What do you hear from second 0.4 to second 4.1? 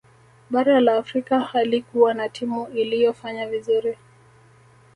bara la afrika halikuwa na timu iliyofanya vizuri